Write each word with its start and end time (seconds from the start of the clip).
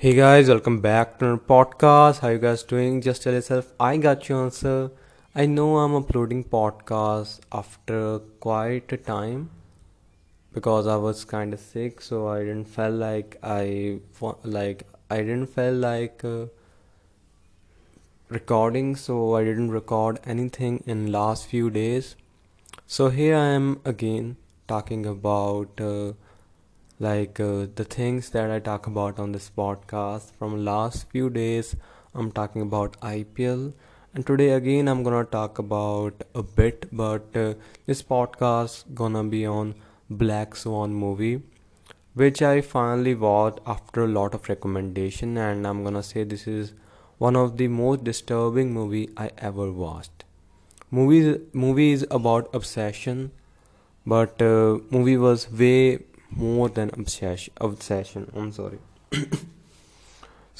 Hey 0.00 0.14
guys, 0.14 0.48
welcome 0.48 0.80
back 0.80 1.18
to 1.18 1.26
our 1.26 1.36
podcast. 1.36 2.20
How 2.20 2.28
you 2.28 2.38
guys 2.38 2.62
doing? 2.62 3.00
Just 3.00 3.24
tell 3.24 3.32
yourself 3.32 3.72
I 3.80 3.96
got 3.96 4.28
your 4.28 4.44
answer. 4.44 4.92
I 5.34 5.46
know 5.46 5.78
I'm 5.78 5.96
uploading 5.96 6.44
podcasts 6.44 7.40
after 7.50 8.20
quite 8.38 8.92
a 8.92 8.96
time 8.96 9.50
because 10.52 10.86
I 10.86 10.94
was 10.94 11.24
kind 11.24 11.52
of 11.52 11.58
sick, 11.58 12.00
so 12.00 12.28
I 12.28 12.44
didn't 12.44 12.68
feel 12.76 12.92
like 12.92 13.38
I 13.42 13.98
like 14.44 14.84
I 15.10 15.16
didn't 15.16 15.48
feel 15.56 15.74
like 15.74 16.24
uh, 16.24 16.46
recording, 18.28 18.94
so 18.94 19.34
I 19.34 19.42
didn't 19.42 19.72
record 19.72 20.20
anything 20.24 20.84
in 20.86 21.10
last 21.10 21.48
few 21.48 21.70
days. 21.70 22.14
So 22.86 23.08
here 23.08 23.34
I 23.34 23.46
am 23.46 23.80
again 23.84 24.36
talking 24.68 25.04
about 25.06 25.80
uh, 25.80 26.12
like 27.00 27.38
uh, 27.38 27.66
the 27.76 27.84
things 27.84 28.30
that 28.30 28.50
I 28.50 28.58
talk 28.58 28.86
about 28.86 29.18
on 29.18 29.32
this 29.32 29.50
podcast 29.56 30.32
from 30.36 30.64
last 30.64 31.08
few 31.10 31.30
days. 31.30 31.76
I'm 32.14 32.32
talking 32.32 32.62
about 32.62 33.00
IPL, 33.00 33.72
and 34.14 34.26
today 34.26 34.50
again 34.50 34.88
I'm 34.88 35.02
gonna 35.04 35.24
talk 35.24 35.58
about 35.58 36.24
a 36.34 36.42
bit, 36.42 36.88
but 36.90 37.36
uh, 37.36 37.54
this 37.86 38.02
podcast 38.02 38.94
gonna 38.94 39.22
be 39.22 39.46
on 39.46 39.74
Black 40.10 40.56
Swan 40.56 40.92
movie, 40.92 41.40
which 42.14 42.42
I 42.42 42.60
finally 42.60 43.14
watched 43.14 43.60
after 43.66 44.04
a 44.04 44.08
lot 44.08 44.34
of 44.34 44.48
recommendation, 44.48 45.36
and 45.38 45.66
I'm 45.66 45.84
gonna 45.84 46.02
say 46.02 46.24
this 46.24 46.48
is 46.48 46.72
one 47.18 47.36
of 47.36 47.56
the 47.58 47.68
most 47.68 48.02
disturbing 48.02 48.72
movie 48.72 49.08
I 49.16 49.30
ever 49.38 49.70
watched. 49.70 50.24
Movies 50.90 51.38
movie 51.52 51.92
is 51.92 52.06
about 52.10 52.52
obsession 52.54 53.30
but 54.06 54.40
uh, 54.40 54.78
movie 54.90 55.16
was 55.18 55.50
way 55.52 55.98
more 56.38 56.68
than 56.68 56.90
obsession 56.94 57.52
obsession 57.60 58.30
i'm 58.34 58.52
sorry. 58.52 58.78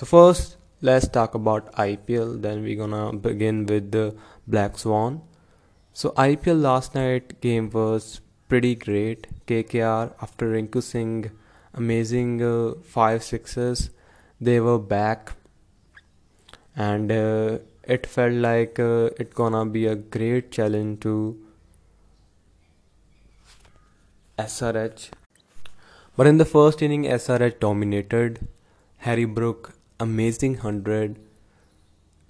So 0.01 0.07
first 0.07 0.57
let's 0.81 1.09
talk 1.09 1.35
about 1.35 1.73
ipl 1.85 2.41
then 2.43 2.63
we're 2.63 2.77
gonna 2.81 3.13
begin 3.17 3.67
with 3.67 3.91
the 3.91 4.15
black 4.47 4.79
swan. 4.79 5.23
So 5.93 6.11
ipl 6.25 6.61
last 6.61 6.95
night 6.95 7.41
game 7.41 7.71
was 7.71 8.21
pretty 8.49 8.75
great. 8.75 9.27
Kkr 9.47 10.13
after 10.23 10.53
rinku 10.53 10.83
singh 10.83 11.31
amazing 11.75 12.43
uh, 12.43 12.75
five 12.83 13.25
sixes 13.25 13.91
they 14.41 14.61
were 14.61 14.79
back. 14.79 15.33
And 16.77 17.11
uh, 17.11 17.59
it 17.83 18.07
felt 18.07 18.35
like 18.35 18.79
uh, 18.79 19.11
it 19.19 19.35
gonna 19.35 19.67
be 19.67 19.87
a 19.87 19.97
great 19.97 20.53
challenge 20.53 21.01
to 21.01 21.15
SRH. 24.39 25.11
But 26.19 26.27
in 26.27 26.39
the 26.39 26.45
first 26.45 26.83
inning, 26.83 27.05
SRH 27.05 27.61
dominated. 27.61 28.49
Harry 29.07 29.25
Brook, 29.25 29.75
amazing 30.01 30.55
100. 30.55 31.17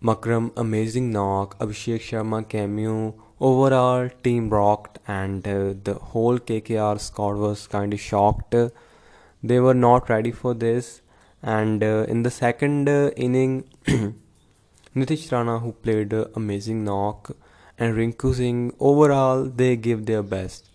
Markram, 0.03 0.51
amazing 0.59 1.11
knock. 1.11 1.59
Abhishek 1.59 2.03
Sharma, 2.09 2.47
cameo. 2.47 3.15
Overall, 3.41 4.11
team 4.23 4.51
rocked, 4.51 4.99
and 5.09 5.49
uh, 5.49 5.73
the 5.85 5.95
whole 5.95 6.39
KKR 6.39 7.01
squad 7.01 7.39
was 7.39 7.67
kind 7.67 7.95
of 7.95 7.99
shocked. 7.99 8.55
They 9.43 9.59
were 9.59 9.79
not 9.89 10.11
ready 10.11 10.33
for 10.33 10.53
this. 10.53 11.01
And 11.43 11.83
uh, 11.83 12.05
in 12.09 12.25
the 12.25 12.31
second 12.31 12.91
uh, 12.91 13.11
inning, 13.17 13.65
Nitish 14.95 15.33
Rana, 15.33 15.61
who 15.61 15.73
played 15.73 16.13
uh, 16.13 16.27
amazing 16.37 16.85
knock, 16.85 17.31
and 17.79 17.97
Rinku 17.97 18.35
Singh, 18.35 18.75
overall, 18.79 19.45
they 19.45 19.77
gave 19.77 20.05
their 20.05 20.23
best 20.23 20.69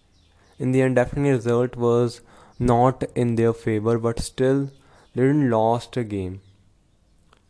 in 0.59 0.71
the 0.71 0.81
end 0.81 0.95
definitely 0.95 1.31
result 1.31 1.75
was 1.75 2.21
not 2.59 3.03
in 3.15 3.35
their 3.35 3.53
favor 3.53 3.97
but 3.97 4.19
still 4.19 4.69
they 5.15 5.21
didn't 5.21 5.49
lost 5.49 5.95
a 5.97 6.03
game 6.03 6.41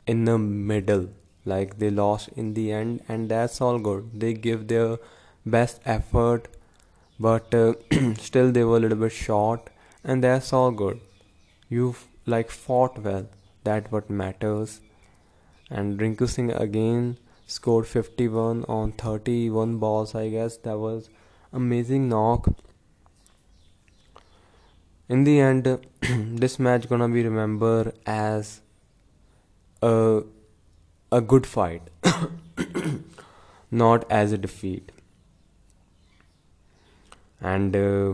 in 0.06 0.26
the 0.26 0.38
middle. 0.38 1.10
Like 1.46 1.78
they 1.80 1.90
lost 1.90 2.30
in 2.36 2.54
the 2.54 2.72
end 2.72 3.02
and 3.08 3.30
that's 3.30 3.62
all 3.62 3.80
good. 3.80 4.12
They 4.14 4.34
give 4.34 4.68
their 4.68 4.98
best 5.46 5.82
effort 5.86 6.48
but 7.20 7.54
uh, 7.54 7.74
still 8.18 8.52
they 8.52 8.64
were 8.64 8.78
a 8.78 8.80
little 8.80 8.98
bit 8.98 9.12
short 9.12 9.70
and 10.04 10.24
that's 10.24 10.52
all 10.54 10.72
good. 10.72 11.00
You've 11.70 12.06
like 12.26 12.50
fought 12.50 13.00
well. 13.00 13.28
That 13.64 13.92
what 13.92 14.10
matters. 14.10 14.82
And 15.70 16.00
Rinku 16.00 16.28
Singh 16.28 16.52
again 16.52 17.18
scored 17.48 17.88
51 17.88 18.66
on 18.68 18.92
31 18.94 19.78
balls 19.78 20.16
I 20.16 20.30
guess. 20.30 20.58
That 20.58 20.78
was 20.80 21.10
amazing 21.54 22.10
knock 22.10 22.54
in 25.16 25.24
the 25.26 25.40
end 25.46 25.68
this 26.44 26.60
match 26.68 26.88
gonna 26.90 27.08
be 27.16 27.24
remembered 27.24 27.90
as 28.06 28.52
a 29.90 30.22
a 31.18 31.22
good 31.34 31.46
fight 31.46 31.90
not 33.84 34.06
as 34.20 34.32
a 34.32 34.38
defeat. 34.38 34.92
And 37.42 37.76
uh, 37.76 38.14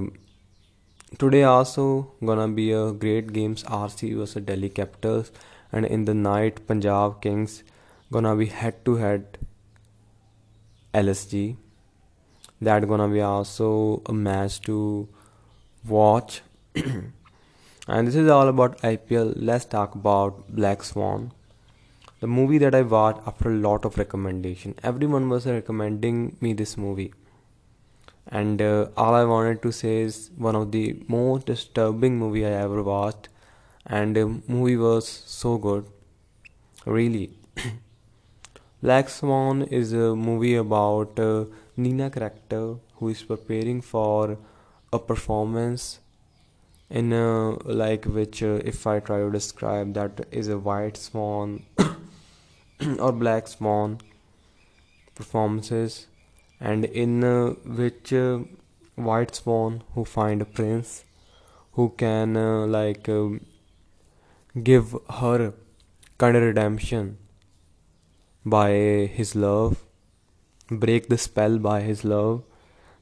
today 1.23 1.43
also 1.43 1.85
gonna 2.25 2.47
be 2.47 2.71
a 2.71 2.91
great 2.91 3.31
games 3.33 3.63
RC 3.63 4.15
versus 4.17 4.43
Delhi 4.43 4.69
Capitals. 4.69 5.31
And 5.71 5.85
in 5.85 6.05
the 6.05 6.13
night 6.13 6.65
Punjab 6.67 7.21
Kings 7.21 7.63
gonna 8.11 8.35
be 8.35 8.47
head 8.47 8.83
to 8.85 8.95
head 8.95 9.37
LSG 10.93 11.57
that 12.61 12.87
gonna 12.87 13.07
be 13.07 13.21
also 13.21 14.01
a 14.05 14.13
match 14.13 14.61
to 14.61 15.07
watch 15.87 16.41
and 17.87 18.07
this 18.07 18.15
is 18.15 18.29
all 18.29 18.47
about 18.47 18.77
IPL. 18.81 19.33
Let's 19.35 19.65
talk 19.65 19.95
about 19.95 20.47
Black 20.55 20.83
Swan, 20.83 21.31
the 22.19 22.27
movie 22.27 22.59
that 22.59 22.75
I 22.75 22.81
watched 22.81 23.21
after 23.25 23.49
a 23.49 23.55
lot 23.55 23.85
of 23.85 23.97
recommendation. 23.97 24.75
Everyone 24.83 25.29
was 25.29 25.47
recommending 25.47 26.37
me 26.41 26.53
this 26.53 26.77
movie, 26.77 27.11
and 28.27 28.61
uh, 28.61 28.89
all 28.95 29.15
I 29.15 29.23
wanted 29.23 29.63
to 29.63 29.71
say 29.71 30.01
is 30.01 30.29
one 30.37 30.55
of 30.55 30.71
the 30.71 31.03
most 31.07 31.47
disturbing 31.47 32.19
movie 32.19 32.45
I 32.45 32.51
ever 32.51 32.83
watched, 32.83 33.29
and 33.87 34.15
the 34.15 34.27
movie 34.47 34.77
was 34.77 35.07
so 35.07 35.57
good, 35.57 35.87
really. 36.85 37.31
Black 38.83 39.09
Swan 39.09 39.63
is 39.63 39.91
a 39.91 40.15
movie 40.15 40.55
about 40.55 41.19
uh, 41.19 41.45
Nina 41.75 42.11
character 42.11 42.75
who 42.97 43.09
is 43.09 43.23
preparing 43.23 43.81
for 43.81 44.37
a 44.93 44.99
performance 44.99 45.99
in 46.89 47.13
uh, 47.13 47.51
like 47.65 48.05
which 48.05 48.41
uh, 48.41 48.59
if 48.65 48.85
i 48.87 48.99
try 48.99 49.19
to 49.19 49.31
describe 49.31 49.93
that 49.93 50.25
is 50.31 50.47
a 50.47 50.57
white 50.57 50.97
swan 50.97 51.63
or 52.99 53.11
black 53.11 53.47
swan 53.47 53.99
performances 55.15 56.07
and 56.59 56.85
in 56.85 57.23
uh, 57.23 57.49
which 57.81 58.11
uh, 58.13 58.39
white 58.95 59.35
swan 59.35 59.83
who 59.93 60.03
find 60.03 60.41
a 60.41 60.45
prince 60.45 61.03
who 61.73 61.89
can 61.97 62.35
uh, 62.35 62.65
like 62.65 63.07
um 63.07 63.39
give 64.63 64.95
her 65.21 65.53
kind 66.17 66.35
of 66.35 66.43
redemption 66.43 67.17
by 68.45 68.71
his 69.19 69.35
love 69.35 69.83
break 70.69 71.07
the 71.09 71.17
spell 71.17 71.59
by 71.59 71.81
his 71.81 72.03
love 72.03 72.41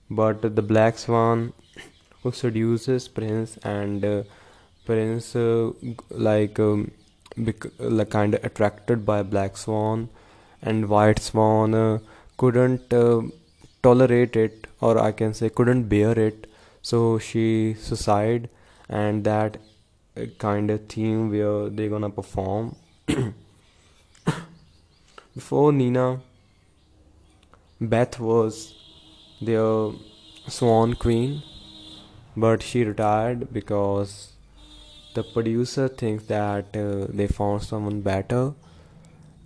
but 0.10 0.56
the 0.56 0.62
black 0.74 0.98
swan 0.98 1.54
who 2.24 2.32
seduces 2.32 3.08
prince 3.08 3.58
and 3.64 4.04
uh, 4.06 4.24
prince 4.86 5.36
uh, 5.36 5.72
like 6.10 6.60
um, 6.60 6.92
bec- 7.38 7.72
like 7.80 8.10
kind 8.10 8.34
of 8.34 8.44
attracted 8.44 9.06
by 9.06 9.22
black 9.24 9.58
swan 9.58 10.10
and 10.62 10.90
white 10.90 11.20
swan 11.20 11.74
uh, 11.74 12.00
couldn't 12.38 12.94
uh, 12.94 13.22
tolerate 13.84 14.36
it 14.36 14.68
or 14.80 14.98
i 15.00 15.12
can 15.12 15.34
say 15.34 15.50
couldn't 15.50 15.84
bear 15.84 16.18
it. 16.20 16.48
So 16.82 17.20
she 17.20 17.76
suicide 17.80 18.50
and 18.88 19.24
that 19.26 19.58
uh, 20.16 20.26
kind 20.38 20.72
of 20.72 20.88
theme 20.88 21.30
where 21.32 21.70
they're 21.70 21.90
gonna 21.90 22.10
perform. 22.10 22.76
Before 25.36 25.72
nina 25.74 26.22
beth 27.80 28.20
was 28.20 28.74
their 29.42 29.92
swan 30.48 30.94
queen 30.94 31.44
but 32.44 32.62
she 32.62 32.84
retired 32.84 33.52
because 33.52 34.34
the 35.16 35.24
producer 35.24 35.88
thinks 35.88 36.26
that 36.26 36.78
uh, 36.78 37.08
they 37.10 37.26
found 37.26 37.64
someone 37.64 38.02
better. 38.02 38.54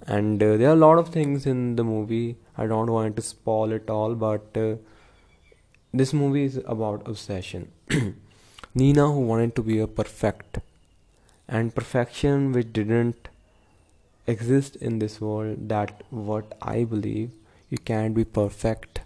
And 0.05 0.43
uh, 0.43 0.57
there 0.57 0.69
are 0.69 0.73
a 0.73 0.83
lot 0.87 0.97
of 0.97 1.07
things 1.09 1.45
in 1.45 1.77
the 1.77 1.85
movie. 1.85 2.35
I 2.57 2.67
don't 2.67 2.91
want 2.91 3.15
to 3.15 3.21
spoil 3.21 3.71
it 3.71 3.89
all 3.89 4.15
but 4.15 4.57
uh, 4.57 4.75
this 5.93 6.11
movie 6.11 6.43
is 6.43 6.57
about 6.65 7.07
obsession. 7.07 7.71
Nina 8.75 9.07
who 9.07 9.21
wanted 9.21 9.55
to 9.55 9.63
be 9.63 9.79
a 9.79 9.87
perfect 9.87 10.59
and 11.47 11.73
perfection 11.73 12.51
which 12.51 12.73
didn't 12.73 13.29
exist 14.27 14.75
in 14.77 14.99
this 14.99 15.19
world 15.19 15.67
that 15.67 16.03
what 16.09 16.53
i 16.61 16.83
believe 16.83 17.31
you 17.69 17.77
can't 17.77 18.13
be 18.13 18.23
perfect. 18.23 19.01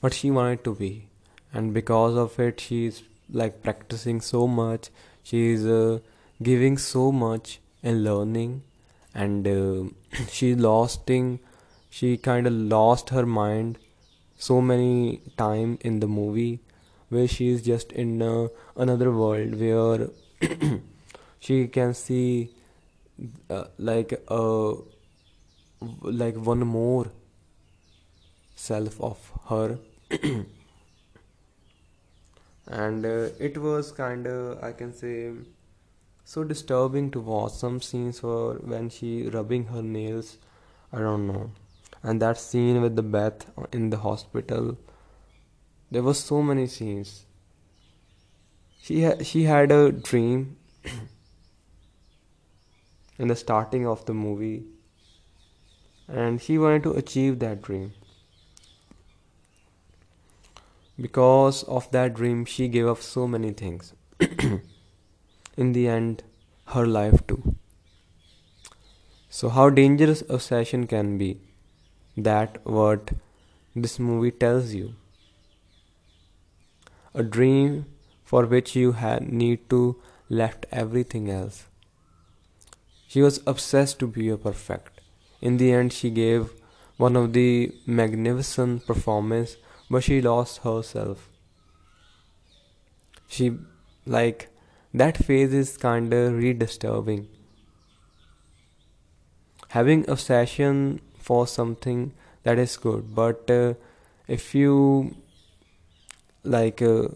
But 0.00 0.12
she 0.12 0.30
wanted 0.30 0.62
to 0.64 0.74
be 0.74 1.08
and 1.54 1.72
because 1.72 2.16
of 2.16 2.38
it 2.38 2.60
she's 2.60 3.02
like 3.30 3.62
practicing 3.62 4.20
so 4.20 4.46
much. 4.46 4.90
She's 5.22 5.64
uh, 5.64 6.00
giving 6.42 6.76
so 6.76 7.10
much 7.12 7.60
and 7.82 8.04
learning. 8.04 8.62
And 9.14 9.46
uh, 9.46 10.24
she 10.28 10.54
losting 10.54 11.38
she 11.88 12.16
kind 12.16 12.48
of 12.48 12.52
lost 12.52 13.10
her 13.10 13.24
mind 13.24 13.78
so 14.36 14.60
many 14.60 15.20
time 15.36 15.78
in 15.82 16.00
the 16.00 16.08
movie 16.08 16.58
where 17.08 17.28
she 17.28 17.50
is 17.50 17.62
just 17.62 17.92
in 17.92 18.20
uh, 18.20 18.48
another 18.76 19.12
world 19.12 19.54
where 19.60 20.08
she 21.38 21.68
can 21.68 21.94
see 21.94 22.50
uh, 23.48 23.64
like 23.78 24.12
uh, 24.26 24.72
like 26.02 26.34
one 26.34 26.66
more 26.66 27.06
self 28.56 29.00
of 29.00 29.32
her 29.50 29.78
and 32.66 33.04
uh, 33.04 33.28
it 33.38 33.58
was 33.58 33.92
kind 33.92 34.26
of 34.26 34.62
i 34.64 34.72
can 34.72 34.92
say 34.92 35.32
so 36.24 36.42
disturbing 36.42 37.10
to 37.10 37.20
watch 37.20 37.52
some 37.52 37.80
scenes 37.82 38.22
were 38.22 38.54
when 38.54 38.88
she 38.88 39.28
rubbing 39.28 39.66
her 39.66 39.82
nails. 39.82 40.38
I 40.90 41.00
don't 41.00 41.26
know. 41.26 41.50
And 42.02 42.20
that 42.22 42.38
scene 42.38 42.80
with 42.80 42.96
the 42.96 43.02
bath 43.02 43.44
in 43.72 43.90
the 43.90 43.98
hospital 43.98 44.78
there 45.90 46.02
were 46.02 46.14
so 46.14 46.42
many 46.42 46.66
scenes. 46.66 47.26
She 48.82 49.04
ha- 49.04 49.22
she 49.22 49.44
had 49.44 49.70
a 49.70 49.92
dream 49.92 50.56
in 53.18 53.28
the 53.28 53.36
starting 53.36 53.86
of 53.86 54.04
the 54.06 54.14
movie. 54.14 54.64
And 56.08 56.40
she 56.40 56.58
wanted 56.58 56.82
to 56.84 56.92
achieve 56.92 57.38
that 57.40 57.62
dream 57.62 57.92
because 61.00 61.62
of 61.64 61.90
that 61.90 62.14
dream 62.14 62.44
she 62.44 62.68
gave 62.68 62.86
up 62.86 63.02
so 63.02 63.26
many 63.26 63.50
things. 63.52 63.92
In 65.56 65.72
the 65.72 65.88
end 65.88 66.22
her 66.68 66.86
life 66.86 67.26
too. 67.26 67.56
So 69.28 69.48
how 69.48 69.70
dangerous 69.70 70.22
obsession 70.28 70.86
can 70.86 71.18
be 71.18 71.40
that 72.16 72.64
what 72.64 73.12
this 73.74 73.98
movie 73.98 74.30
tells 74.30 74.72
you. 74.72 74.94
A 77.14 77.22
dream 77.22 77.86
for 78.24 78.46
which 78.46 78.76
you 78.76 78.94
need 79.20 79.68
to 79.70 79.96
left 80.28 80.66
everything 80.70 81.30
else. 81.30 81.64
She 83.08 83.22
was 83.22 83.40
obsessed 83.46 83.98
to 84.00 84.06
be 84.06 84.28
a 84.28 84.36
perfect. 84.36 85.00
In 85.40 85.56
the 85.56 85.72
end 85.72 85.92
she 85.92 86.10
gave 86.10 86.52
one 86.96 87.16
of 87.16 87.32
the 87.32 87.72
magnificent 87.86 88.86
performance 88.86 89.56
but 89.94 90.02
she 90.02 90.20
lost 90.20 90.58
herself. 90.62 91.28
She 93.28 93.50
like 94.14 94.48
that 95.02 95.20
phase 95.26 95.54
is 95.58 95.76
kinda 95.84 96.20
re-disturbing. 96.40 97.28
Having 99.74 100.04
obsession 100.16 100.80
for 101.28 101.46
something 101.52 102.02
that 102.48 102.58
is 102.64 102.76
good 102.88 103.14
but 103.20 103.50
uh, 103.50 103.74
if 104.38 104.54
you 104.54 104.74
like 106.56 106.82
uh, 106.82 107.08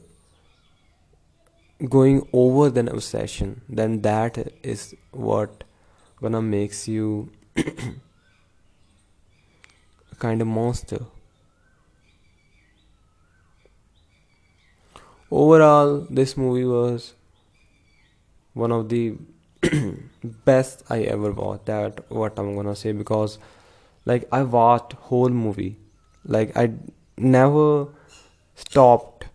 going 1.97 2.25
over 2.45 2.71
than 2.79 2.89
obsession 2.89 3.61
then 3.69 4.01
that 4.09 4.41
is 4.63 4.89
what 5.29 5.63
gonna 6.23 6.43
makes 6.43 6.89
you 6.89 7.31
kind 10.27 10.43
of 10.43 10.49
monster 10.59 11.07
overall 15.31 16.07
this 16.09 16.37
movie 16.37 16.65
was 16.65 17.15
one 18.55 18.73
of 18.73 18.89
the 18.89 19.15
best 20.45 20.83
i 20.89 21.01
ever 21.03 21.33
watched 21.33 21.67
that 21.67 22.01
what 22.11 22.39
i'm 22.39 22.55
gonna 22.57 22.75
say 22.75 22.93
because 22.93 23.39
like 24.11 24.27
i 24.33 24.43
watched 24.43 24.95
whole 25.09 25.29
movie. 25.29 25.77
Like 26.25 26.57
i 26.57 26.73
never 27.17 27.89
stopped. 28.55 29.27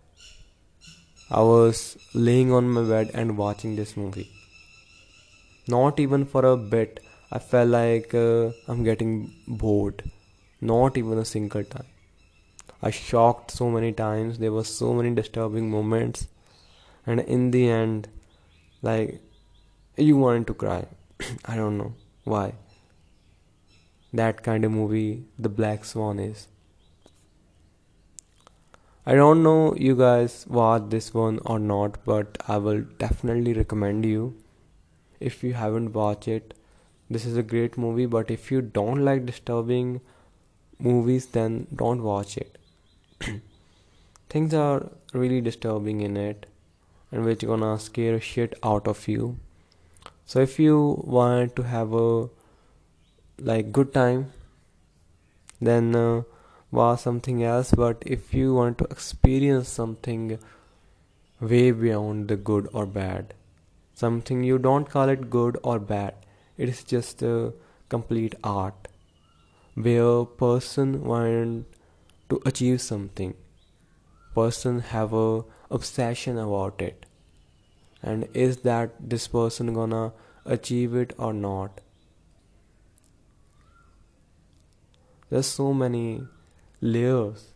I 1.30 1.42
was 1.50 1.96
laying 2.14 2.52
on 2.52 2.68
my 2.70 2.82
bed 2.90 3.10
and 3.14 3.36
watching 3.38 3.76
this 3.76 3.96
movie. 3.96 4.30
Not 5.68 6.00
even 6.00 6.26
for 6.26 6.44
a 6.44 6.56
bit. 6.56 7.00
I 7.32 7.38
felt 7.38 7.70
like 7.70 8.14
uh, 8.14 8.50
i'm 8.68 8.84
getting 8.90 9.14
bored. 9.64 10.04
Not 10.60 10.98
even 11.02 11.18
a 11.18 11.24
single 11.24 11.64
time 11.64 11.93
I 12.82 12.90
shocked 12.90 13.50
so 13.50 13.70
many 13.70 13.92
times. 13.92 14.38
There 14.38 14.52
were 14.52 14.64
so 14.64 14.92
many 14.94 15.14
disturbing 15.14 15.70
moments, 15.70 16.28
and 17.06 17.20
in 17.20 17.50
the 17.50 17.68
end, 17.68 18.08
like 18.82 19.20
you 19.96 20.16
wanted 20.16 20.46
to 20.48 20.54
cry. 20.54 20.86
I 21.44 21.56
don't 21.56 21.78
know 21.78 21.94
why. 22.24 22.54
That 24.12 24.42
kind 24.42 24.64
of 24.64 24.72
movie, 24.72 25.24
The 25.38 25.48
Black 25.48 25.84
Swan, 25.84 26.18
is. 26.18 26.48
I 29.06 29.14
don't 29.14 29.42
know 29.42 29.74
you 29.76 29.94
guys 29.96 30.46
watch 30.46 30.84
this 30.88 31.12
one 31.12 31.38
or 31.44 31.58
not, 31.58 32.04
but 32.04 32.38
I 32.48 32.56
will 32.56 32.82
definitely 32.98 33.52
recommend 33.52 34.06
you 34.06 34.34
if 35.20 35.44
you 35.44 35.52
haven't 35.52 35.92
watched 35.92 36.28
it. 36.28 36.54
This 37.10 37.26
is 37.26 37.36
a 37.36 37.42
great 37.42 37.76
movie, 37.76 38.06
but 38.06 38.30
if 38.30 38.50
you 38.50 38.62
don't 38.62 39.04
like 39.04 39.26
disturbing 39.26 40.00
movies, 40.78 41.26
then 41.26 41.66
don't 41.74 42.02
watch 42.02 42.38
it. 42.38 42.56
things 44.28 44.54
are 44.54 44.90
really 45.12 45.40
disturbing 45.40 46.00
in 46.00 46.16
it 46.16 46.46
and 47.10 47.24
which 47.24 47.46
gonna 47.46 47.78
scare 47.78 48.20
shit 48.20 48.54
out 48.62 48.88
of 48.88 49.06
you. 49.08 49.36
So 50.26 50.40
if 50.40 50.58
you 50.58 51.02
want 51.04 51.54
to 51.56 51.62
have 51.62 51.92
a 51.92 52.28
like 53.38 53.72
good 53.72 53.92
time 53.92 54.32
then 55.60 55.94
uh, 55.94 56.22
watch 56.70 57.00
something 57.00 57.42
else. 57.42 57.72
But 57.72 58.02
if 58.04 58.34
you 58.34 58.54
want 58.54 58.78
to 58.78 58.84
experience 58.84 59.68
something 59.68 60.38
way 61.40 61.70
beyond 61.70 62.28
the 62.28 62.36
good 62.36 62.68
or 62.72 62.86
bad 62.86 63.34
something 63.94 64.42
you 64.42 64.58
don't 64.58 64.90
call 64.90 65.08
it 65.08 65.30
good 65.30 65.56
or 65.62 65.78
bad 65.78 66.14
it 66.56 66.68
is 66.68 66.82
just 66.82 67.22
a 67.22 67.52
complete 67.88 68.34
art. 68.42 68.88
Where 69.74 70.24
person 70.24 71.04
want 71.04 71.66
to 72.28 72.40
achieve 72.46 72.80
something. 72.80 73.34
Person 74.34 74.80
have 74.80 75.12
a 75.12 75.42
obsession 75.70 76.38
about 76.38 76.80
it. 76.80 77.06
And 78.02 78.28
is 78.34 78.58
that 78.68 78.94
this 79.00 79.26
person 79.28 79.72
gonna 79.74 80.12
achieve 80.44 80.94
it 80.94 81.14
or 81.18 81.32
not? 81.32 81.80
There's 85.30 85.46
so 85.46 85.72
many 85.72 86.26
layers 86.80 87.52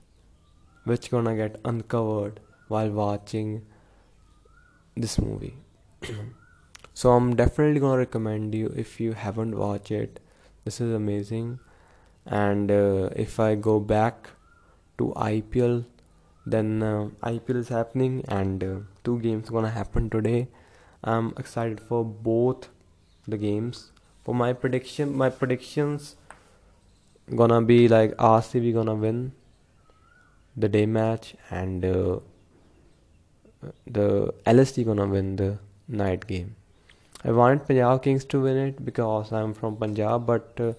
which 0.85 1.11
gonna 1.11 1.37
get 1.37 1.61
uncovered 1.65 2.41
while 2.69 2.91
watching 2.91 3.67
this 4.97 5.19
movie. 5.19 5.57
So 7.01 7.11
i'm 7.13 7.37
definitely 7.37 7.79
gonna 7.79 7.99
recommend 7.99 8.57
you 8.57 8.73
if 8.77 8.95
you 9.01 9.13
haven't 9.13 9.57
watched 9.57 9.93
it 9.93 10.19
this 10.69 10.83
is 10.83 10.93
amazing. 10.93 11.61
And 12.27 12.71
uh, 12.71 13.09
if 13.17 13.41
i 13.41 13.55
go 13.55 13.81
back 13.81 14.31
to 14.99 15.13
IPL. 15.17 15.85
Then 16.47 16.83
uh, 16.83 17.09
IPL 17.23 17.57
is 17.57 17.69
happening 17.69 18.25
and 18.29 18.65
uh, 18.65 18.77
two 19.05 19.19
games 19.21 19.51
gonna 19.51 19.71
happen 19.71 20.11
today. 20.11 20.49
I'm 21.03 21.33
excited 21.37 21.81
for 21.81 22.05
both 22.05 22.69
the 23.27 23.37
games. 23.37 23.93
For 24.25 24.35
my 24.35 24.53
prediction, 24.53 25.17
my 25.17 25.31
predictions 25.31 26.17
gonna 27.35 27.63
be 27.63 27.89
like 27.89 28.17
RCB 28.17 28.75
gonna 28.75 28.95
win 28.95 29.33
the 30.57 30.69
day 30.69 30.87
match 30.87 31.35
and 31.51 31.85
uh, 31.85 32.19
the 33.87 34.33
LSG 34.47 34.85
gonna 34.85 35.07
win 35.07 35.37
the 35.37 35.59
night 35.87 36.27
game. 36.27 36.57
I 37.25 37.33
want 37.33 37.67
Punjab 37.67 38.03
Kings 38.03 38.25
to 38.27 38.41
win 38.41 38.57
it 38.57 38.85
because 38.85 39.33
I'm 39.33 39.53
from 39.53 39.77
Punjab, 39.77 40.27
but 40.27 40.61
uh, 40.61 40.73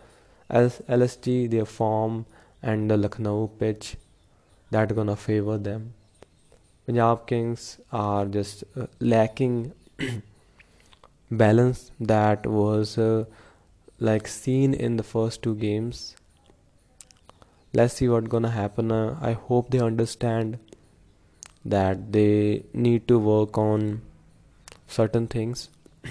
as 0.49 0.81
LSG, 0.89 1.49
their 1.49 1.65
form 1.65 2.25
and 2.61 2.89
the 2.89 2.97
Lucknow 2.97 3.47
pitch 3.47 3.97
that 4.71 4.95
gonna 4.95 5.15
favor 5.15 5.57
them. 5.57 5.93
Punjab 6.85 7.27
Kings 7.27 7.79
are 7.91 8.25
just 8.25 8.63
uh, 8.75 8.87
lacking 8.99 9.73
balance 11.31 11.91
that 11.99 12.45
was 12.45 12.97
uh, 12.97 13.25
like 13.99 14.27
seen 14.27 14.73
in 14.73 14.97
the 14.97 15.03
first 15.03 15.41
two 15.43 15.55
games. 15.55 16.15
Let's 17.73 17.93
see 17.95 18.09
what's 18.09 18.27
gonna 18.27 18.49
happen. 18.49 18.91
Uh, 18.91 19.17
I 19.21 19.33
hope 19.33 19.69
they 19.69 19.79
understand 19.79 20.57
that 21.65 22.11
they 22.11 22.63
need 22.73 23.07
to 23.07 23.19
work 23.19 23.57
on 23.57 24.01
certain 24.87 25.27
things. 25.27 25.69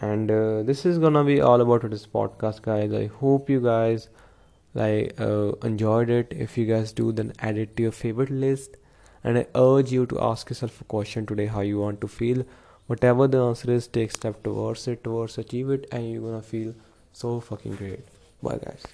and 0.00 0.30
uh, 0.30 0.62
this 0.62 0.84
is 0.86 0.98
gonna 0.98 1.24
be 1.24 1.40
all 1.40 1.60
about 1.60 1.88
this 1.90 2.06
podcast, 2.06 2.62
guys. 2.62 2.92
I 2.92 3.06
hope 3.06 3.50
you 3.50 3.60
guys 3.60 4.08
like 4.74 5.20
uh, 5.20 5.52
enjoyed 5.62 6.10
it. 6.10 6.28
If 6.30 6.56
you 6.58 6.66
guys 6.66 6.92
do 6.92 7.12
then 7.12 7.32
add 7.40 7.58
it 7.58 7.76
to 7.76 7.82
your 7.84 7.92
favorite 7.92 8.30
list. 8.30 8.76
And 9.24 9.38
i 9.38 9.46
urge 9.54 9.90
you 9.92 10.06
to 10.06 10.20
ask 10.20 10.48
yourself 10.50 10.80
a 10.80 10.84
question 10.84 11.26
today 11.26 11.46
how 11.46 11.60
you 11.60 11.78
want 11.80 12.00
to 12.02 12.08
feel. 12.08 12.44
Whatever 12.86 13.26
the 13.28 13.42
answer 13.44 13.70
is 13.72 13.86
take 13.88 14.12
step 14.12 14.42
towards 14.42 14.86
it 14.88 15.02
towards 15.04 15.36
achieve 15.38 15.70
it 15.70 15.86
and 15.92 16.10
you're 16.10 16.22
gonna 16.22 16.42
feel 16.42 16.74
so 17.12 17.40
fucking 17.40 17.76
great. 17.76 18.00
Bye 18.42 18.58
guys 18.64 18.86